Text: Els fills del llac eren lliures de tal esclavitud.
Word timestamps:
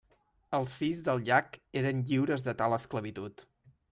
Els 0.59 0.71
fills 0.77 1.03
del 1.09 1.19
llac 1.27 1.59
eren 1.81 2.01
lliures 2.07 2.47
de 2.49 2.57
tal 2.63 2.77
esclavitud. 2.79 3.45